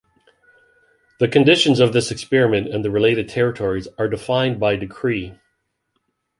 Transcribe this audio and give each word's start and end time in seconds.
The 1.19 1.27
conditions 1.27 1.79
of 1.79 1.93
this 1.93 2.09
experiment 2.09 2.69
and 2.73 2.83
the 2.83 2.89
related 2.89 3.29
territories 3.29 3.87
are 3.99 4.07
defined 4.09 4.59
by 4.59 4.75
decree. 4.75 5.37